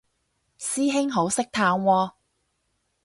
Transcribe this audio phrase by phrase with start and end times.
[0.57, 2.13] 師兄好識嘆喎